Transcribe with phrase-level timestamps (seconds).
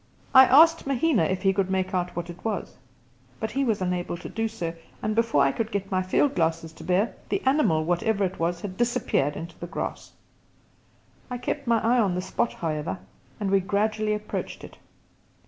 [0.33, 2.75] I asked Mahina if he could make out what it was,
[3.39, 6.73] but he was unable to do so, and before I could get my field glasses
[6.73, 10.13] to bear, the animal, whatever it was, had disappeared into the grass.
[11.29, 12.97] I kept my eye on the spot, however,
[13.39, 14.79] and we gradually approached it.